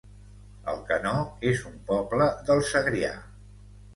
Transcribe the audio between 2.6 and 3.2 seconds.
Segrià